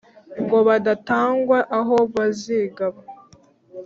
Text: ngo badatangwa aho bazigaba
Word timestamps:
ngo 0.41 0.57
badatangwa 0.67 1.57
aho 1.79 1.95
bazigaba 2.13 3.01